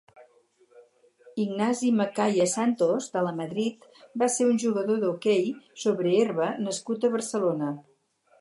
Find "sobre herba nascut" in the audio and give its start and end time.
5.85-7.07